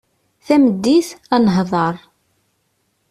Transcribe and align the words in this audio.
Tameddit, 0.45 1.07
ad 1.35 1.41
nehder. 1.45 1.95